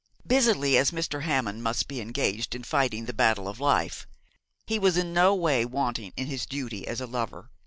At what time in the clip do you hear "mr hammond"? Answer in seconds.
0.89-1.61